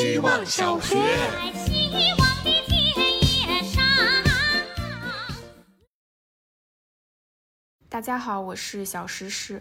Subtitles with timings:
[0.00, 0.94] 希望小学。
[1.66, 3.82] 希望的田野上。
[7.88, 9.60] 大家好，我是小诗诗。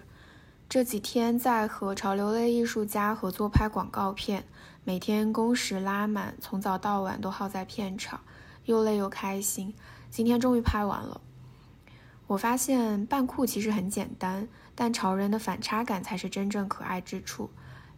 [0.70, 4.46] 这几天在和潮流类艺术家合作拍广告片，
[4.84, 8.22] 每天工时拉满，从早到晚都耗在片场，
[8.66, 9.74] 又累又开心。
[10.12, 11.20] 今天终于拍完了。
[12.28, 17.50] 我发现扮酷其实很简单，但潮人的反差感才是真正可爱之处。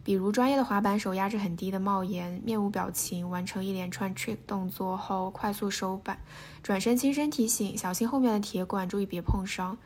[0.02, 6.18] 比如专业的滑板手压着很低的帽檐，面无表情，完成一连串 trick 动作后快速收板，
[6.62, 9.76] 转身轻声提醒小心后面的铁管，注意别碰伤。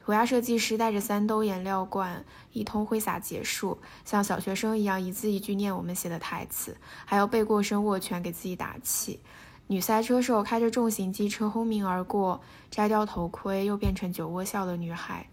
[0.00, 9.18] 涂鸦设计师带着三兜颜料罐，一通挥洒结束，像小学生一样一字一句念我们写的台词，还要背过身握拳给自己打气。
[9.66, 12.40] 女赛车手开着重型机车轰鸣而过，
[12.70, 15.26] 摘掉头盔又变成酒窝笑的女孩。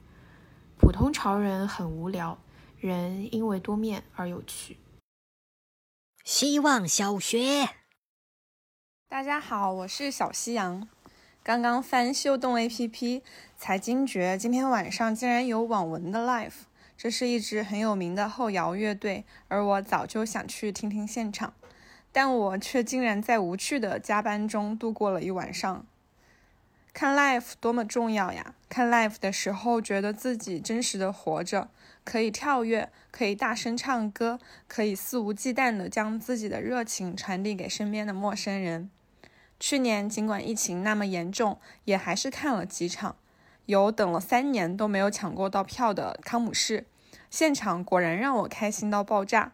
[0.80, 2.36] 普通潮人很无聊，
[2.88, 4.78] 人因为多面而有趣。
[6.26, 7.70] 希望小学。
[9.08, 10.90] 大家好，我是小夕阳。
[11.42, 13.22] 刚刚翻秀动 APP，
[13.56, 16.52] 才惊觉今天晚上竟然有网文的 live。
[16.98, 21.54] 这是一支很有名的后摇乐队，而我早就想去听听现场，
[22.12, 25.86] 但我却竟然在无趣的加班中度过了一晚上。
[26.92, 28.56] 看 live 多么重要呀！
[28.74, 31.70] 看 live 的时候，觉得自己真实的活着，
[32.04, 38.90] 可以跳跃，可以大声唱歌，可以肆无忌惮地将自己的热情传递给身边的陌生人。
[39.60, 43.16] 去年尽管疫情那么严重，也还是看了几场。
[43.68, 46.88] 有等了三年都没有抢过到票的康姆士，
[47.30, 49.52] 现场果然让我开心到爆炸。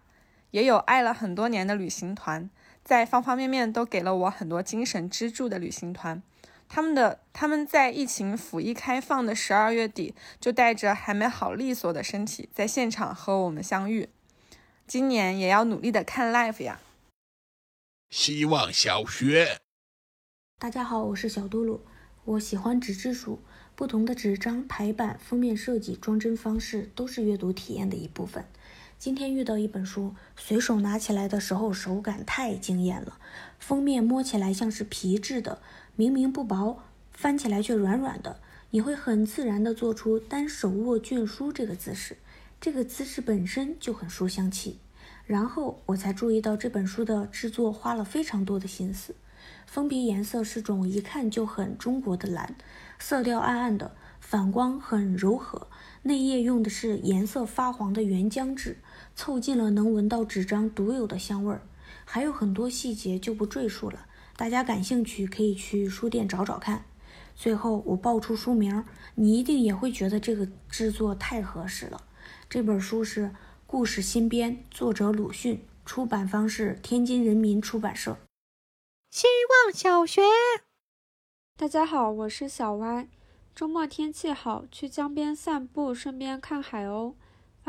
[0.51, 2.49] 也有爱了很多年的旅行团，
[2.85, 6.23] 在方方面面都给了我很多精神支柱的旅行团。
[6.71, 14.09] 他们的他们在疫情甫一开放的十二月底，就带着还没好利索的身体在现场和我们相遇。
[14.85, 16.79] 今年也要努力的看 live 呀！
[18.11, 19.57] 希望小学。
[20.59, 21.79] 大家好，我是小嘟噜。
[22.25, 23.41] 我喜欢纸质书，
[23.75, 28.45] 不同的纸张、排版、封面设计、装帧方式都是阅读体验的一部分。
[28.99, 33.17] 今天遇到一本书，随手拿起来的时候手感太惊艳了。
[33.57, 35.61] 封面摸起来像是皮质的，
[35.95, 36.83] 明明不薄，
[37.13, 38.41] 翻起来却软软的。
[38.71, 42.17] 你会很自然地做出单手握卷书这个姿势，
[42.59, 44.79] 这个姿势本身就很书香气。
[45.25, 49.15] 然后我才注意到这本书的制作花了非常多的心思。
[49.65, 52.53] 封皮颜色是种一看就很中国的蓝，
[52.99, 55.67] 色调暗暗的，反光很柔和。
[56.03, 58.77] 内页用的是颜色发黄的原浆纸，
[59.19, 61.61] 凑近了能闻到纸张独有的香味儿。
[62.05, 64.07] 还有很多细节就不赘述了，
[64.37, 66.85] 大家感兴趣可以去书店找找看。
[67.35, 68.85] 最后我报出书名，
[69.15, 72.05] 你一定也会觉得这个制作太合适了。
[72.49, 73.25] 这本书是
[73.67, 78.17] 《故事新编》，作者鲁迅，出版方是天津人民出版社。
[79.11, 79.27] 希
[79.65, 80.21] 望小学。
[81.57, 83.09] 大家好，我是小歪。
[83.53, 87.15] 周末天气好，去江边散步，顺便看海鸥。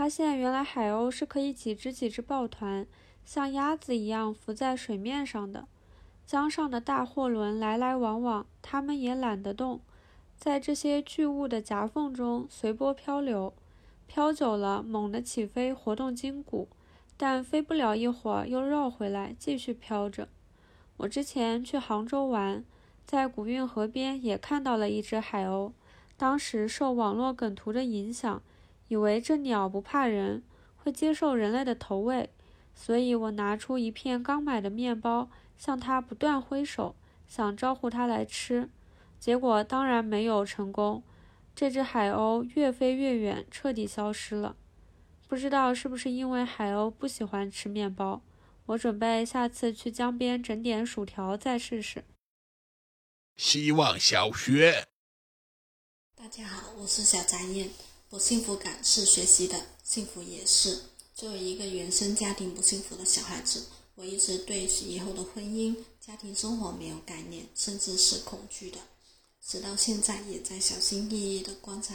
[0.00, 2.86] 发现原来海鸥是可以几只几只抱团，
[3.22, 5.66] 像鸭子一样浮在水面上的。
[6.26, 9.82] 江上的大货轮来来往往，它们也懒得动，
[10.38, 13.52] 在这些巨物的夹缝中随波漂流。
[14.06, 16.68] 漂久了，猛地起飞，活动筋骨，
[17.18, 20.28] 但飞不了一会儿，又绕回来，继续飘着。
[20.96, 22.64] 我之前去杭州玩，
[23.04, 25.72] 在古运河边也看到了一只海鸥。
[26.16, 28.42] 当时受网络梗图的影响，
[28.90, 30.42] 以为这鸟不怕人，
[30.74, 32.28] 会接受人类的投喂，
[32.74, 36.96] 所以我拿出一片刚买的面包，向它不断挥手，
[37.28, 38.68] 想招呼它来吃。
[39.20, 41.04] 结果当然没有成功，
[41.54, 44.56] 这只海鸥越飞越远，彻底消失了。
[45.28, 48.22] 不知道是不是因为海鸥不喜欢吃面包。
[48.66, 52.04] 我准备下次去江边整点薯条再试试。
[53.36, 54.88] 希望小学。
[56.16, 57.70] 大家好，我是小张燕。
[58.10, 60.82] 不幸福感是学习的，幸福也是。
[61.14, 63.62] 作为一个原生家庭不幸福的小孩子，
[63.94, 68.78] 我一直对以后的婚姻、家庭生活没有概念，甚至是恐惧的。
[69.40, 71.94] 直到现在，也在小心翼翼地观察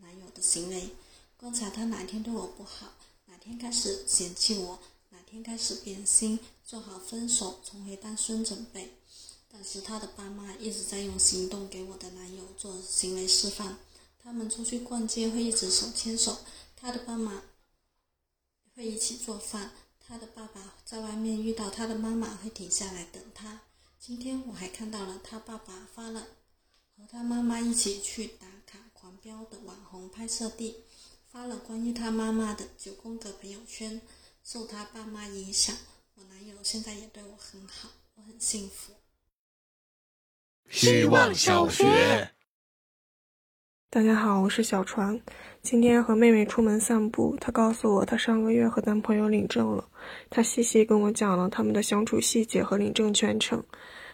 [0.00, 0.88] 男友的行为，
[1.36, 2.92] 观察他哪天对我不好，
[3.26, 4.76] 哪天开始嫌弃我。
[5.10, 8.92] 哪天开始变心，做好分手、重回单身准备。
[9.48, 13.78] 但是他的爸妈一直在用行动给我的男友做行为示范。
[14.26, 16.36] 他们出去逛街会一直手牵手，
[16.74, 17.44] 他的爸妈
[18.74, 19.70] 会一起做饭。
[20.00, 23.60] 他的爸爸在外面遇到他的妈妈会停下来等他。
[24.00, 26.26] 今天我还看到了他爸爸发了
[26.96, 30.82] 和他妈妈一起去打卡狂飙的网红拍摄地，
[31.30, 34.02] 发了关于他妈妈的九宫格朋友圈。
[34.42, 35.76] 受他爸妈影响，
[36.16, 38.92] 我男友现在也对我很好，我很幸福。
[40.68, 42.32] 希望小学。
[43.96, 45.18] 大家好，我是小船。
[45.62, 49.82] 今天和妹妹出门散步，她告诉我她上个月和男朋友领证了。
[50.28, 53.64] 她细细跟我讲了他们的相处细节和领证全程。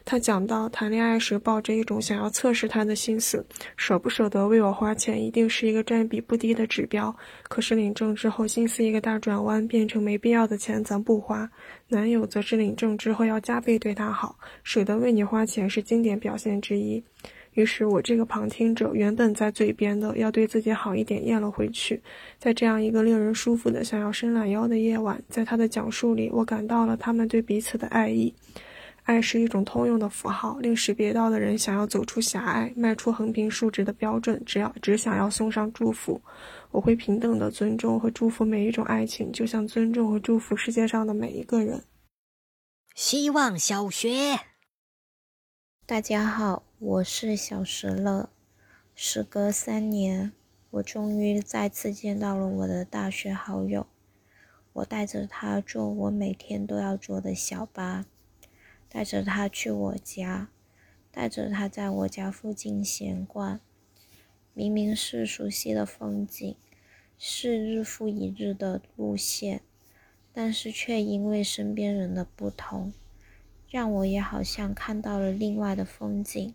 [0.04, 3.44] 她讲到谈恋爱时抱着一种想要测试他的心思，
[3.76, 7.12] 舍不舍得为我花钱，一定是一个占比不低的指标。
[7.48, 11.50] 可是领证之后，心思一个大转弯，变成没必要的钱咱不花。
[11.88, 17.02] 男友则是领证之后要加倍对她好，舍得为你花钱是经典表现之一。
[17.54, 22.00] 于是我这个旁听者，原本在嘴边的要对自己好一点，咽了回去。
[22.38, 28.34] 在这样一个令人舒服的想要伸懒腰的夜晚，在他的讲述里，我感到了他们对彼此的爱意。
[29.04, 36.20] 爱是一种通用的符号，令识别到的人想要走出狭隘，迈出横平竖直的标准，只要只想要送上祝福。
[36.70, 41.82] 我会平等的尊重和祝福每一种爱情，就像尊重和祝福世界上的每一个人。
[42.94, 44.51] 希望小学。
[45.92, 48.30] 大家好，我是小石乐。
[48.94, 50.32] 时隔三年，
[50.70, 53.86] 我终于再次见到了我的大学好友。
[54.72, 58.06] 我带着他坐我每天都要坐的小巴。
[58.88, 60.48] 带着他去我家，
[61.10, 63.60] 带着他在我家附近闲逛。
[64.54, 66.56] 明明是熟悉的风景，
[67.18, 69.60] 是日复一日的路线，
[70.32, 72.94] 但是却因为身边人的不同，
[73.72, 76.54] 让我也好像看到了另外的风景，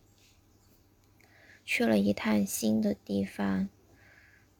[1.66, 3.70] 去了一趟新的地方。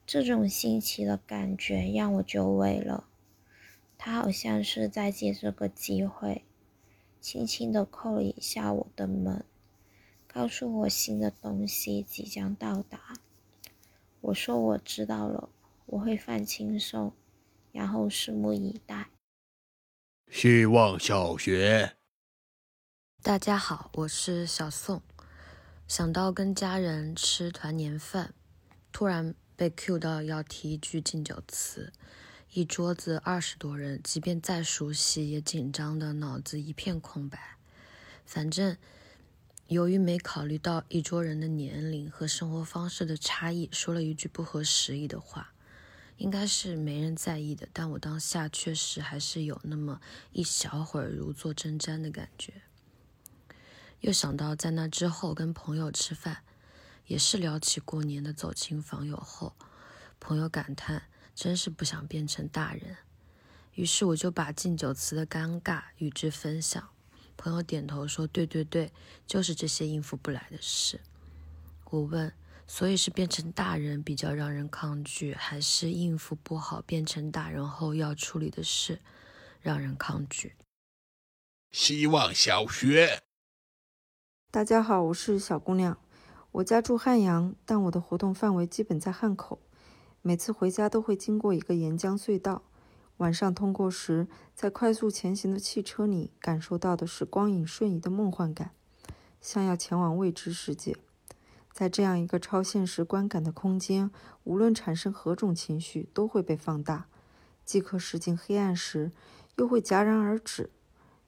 [0.04, 3.06] 这种新奇的感觉让我久违了。
[3.96, 6.42] 他好像是在借这个机会。
[7.20, 9.44] 轻轻地叩了一下我的门，
[10.26, 13.14] 告诉我新的东西即将到达。
[14.20, 15.48] 我说我知道了，
[15.86, 17.12] 我会放轻松，
[17.70, 19.10] 然后拭目以待。
[20.28, 21.97] 希望小学。
[23.20, 25.02] 大家好，我是小宋。
[25.88, 28.32] 想到跟家人吃团年饭，
[28.92, 31.92] 突然被 Q 到要提一句敬酒词。
[32.52, 37.56] 一桌子二十多人，即便再熟悉，也紧张的脑子一片空白。
[38.24, 38.76] 反正，
[39.66, 45.52] 由于没考虑到一桌人的年龄和生活方式的差异，说了一句不合时宜的话，
[46.18, 47.68] 应该是没人在意的。
[47.72, 50.00] 但我当下确实还是有那么
[50.32, 52.54] 一小会儿如坐针毡的感觉。
[54.00, 56.44] 又想到在那之后跟朋友吃饭，
[57.06, 59.54] 也是聊起过年的走亲访友后，
[60.18, 61.04] 朋友感叹。
[61.34, 62.96] 真是不想变成大人，
[63.74, 66.88] 于是我就把敬酒词的尴尬与之分享。
[67.36, 68.90] 朋友点头说：“对对对，
[69.24, 71.00] 就是这些应付不来的事。”
[71.90, 72.34] 我问
[72.66, 79.00] ：“所以是变成大人比较让人抗拒，还是应付不好变成大人后要处理的事
[79.60, 80.56] 让人抗拒？”
[81.70, 83.22] 希望小学。
[84.50, 85.98] 大家好，我是小姑娘，
[86.52, 89.58] 我家住汉阳，但我的活动范围基本在汉口。
[90.22, 92.62] 每次回家都会经过一个沿江隧道，
[93.18, 98.70] 晚上通过时，在快速前行的汽车里感受到的是光影瞬移的梦幻感，
[99.38, 100.96] 像要前往未知世界。
[101.70, 104.10] 在这样一个超现实观感的空间，
[104.44, 107.06] 无论产生何种情绪，都会被放大，
[107.66, 109.12] 即刻驶进黑暗时，
[109.56, 110.70] 又会戛然而止。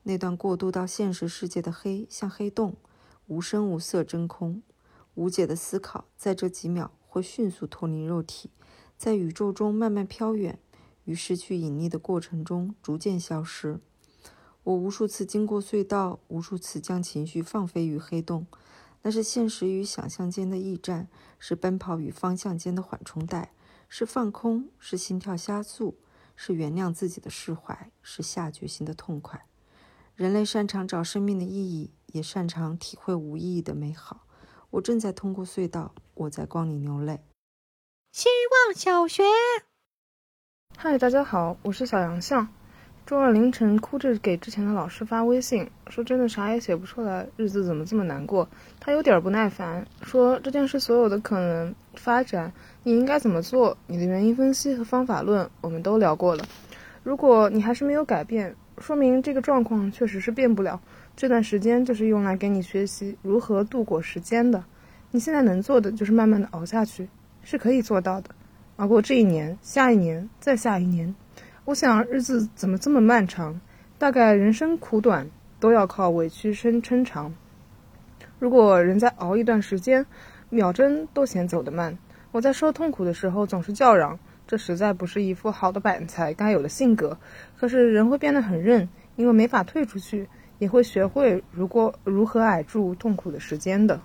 [0.04, 2.76] 那段过渡到现实世界的黑，像黑洞，
[3.30, 4.60] 无声无色真空，
[5.14, 8.50] 无解的思考，在这几秒会迅速脱离肉体。
[8.98, 10.58] 在宇宙中慢慢飘远，
[11.04, 13.78] 于失去引力的过程中逐渐消失。
[14.64, 18.48] 我无数次经过隧道，无数次将情绪放飞于黑洞。
[19.02, 21.06] 那是现实与想象间的驿站，
[21.38, 23.52] 是奔跑与方向间的缓冲带，
[23.88, 25.96] 是放空，是心跳加速，
[26.34, 29.46] 是原谅自己的释怀，是下决心的痛快。
[30.16, 34.26] 人类擅长找生命的意义，也擅长体会无意义的美好。
[34.70, 37.20] 我正在通过隧道，我在光里流泪。
[38.12, 39.22] 希望小学。
[40.76, 42.48] 嗨，大家好，我是小杨向。
[43.06, 48.48] 周二凌晨哭着给之前的老师发微信，说真的啥也写不出来，日子怎么这么难过？
[48.78, 52.52] 他有点不耐烦，说这件事所有的可能发展，
[52.84, 53.76] 你应该怎么做？
[53.88, 56.44] 你的原因分析和方法论我们都聊过了。
[57.02, 60.80] 如果你还是没有改变，说明这个状况确实是变不了。
[61.16, 64.62] 这段时间就是用来给你学习如何度过时间的。
[65.10, 67.08] 你现在能做的就是慢慢的熬下去。
[67.42, 68.28] 是可以做到的，
[68.76, 71.14] 熬过这一年，下一年，再下一年。
[71.64, 73.58] 我想日子怎么这么漫长？
[73.96, 75.26] 大概人生苦短，
[75.58, 77.32] 都要靠委屈撑撑长。
[78.38, 80.04] 如果人在熬一段时间，
[80.50, 81.96] 秒针都嫌走得慢。
[82.30, 84.18] 我在受痛苦的时候总是叫嚷，
[84.50, 87.16] 这实在不是一副好的板材该有的性格。
[87.56, 90.28] 可是人会变得很韧因为没法退出去
[90.58, 94.00] 也会学会如果如何挨住痛苦的时间的。